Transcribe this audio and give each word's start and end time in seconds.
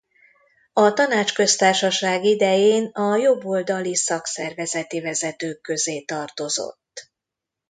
A 0.73 0.93
Tanácsköztársaság 0.93 2.23
idején 2.23 2.85
a 2.85 3.15
jobboldali 3.15 3.95
szakszervezeti 3.95 4.99
vezetők 5.01 5.61
közé 5.61 6.01
tartozott. 6.01 7.11